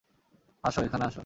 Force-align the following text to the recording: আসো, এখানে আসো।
আসো, 0.63 0.79
এখানে 0.81 1.03
আসো। 1.05 1.19